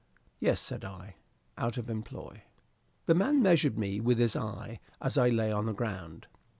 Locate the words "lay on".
5.29-5.67